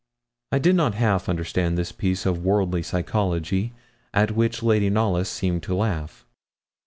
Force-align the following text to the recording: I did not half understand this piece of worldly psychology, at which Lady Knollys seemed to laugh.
I 0.51 0.57
did 0.57 0.75
not 0.75 0.95
half 0.95 1.29
understand 1.29 1.77
this 1.77 1.91
piece 1.91 2.25
of 2.25 2.43
worldly 2.43 2.81
psychology, 2.81 3.73
at 4.15 4.31
which 4.31 4.63
Lady 4.63 4.89
Knollys 4.89 5.29
seemed 5.29 5.61
to 5.61 5.75
laugh. 5.75 6.25